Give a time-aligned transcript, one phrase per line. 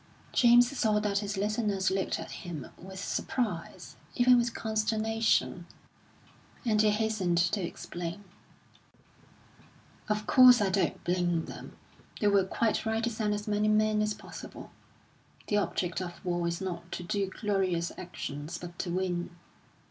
[0.33, 5.67] James saw that his listeners looked at him with surprise, even with consternation;
[6.65, 8.23] and he hastened to explain.
[10.09, 11.77] "Of course, I don't blame them.
[12.19, 14.71] They were quite right to send as many men as possible.
[15.47, 19.29] The object of war is not to do glorious actions, but to win.